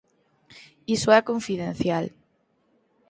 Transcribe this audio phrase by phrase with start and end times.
[0.95, 2.05] Iso é confidencial.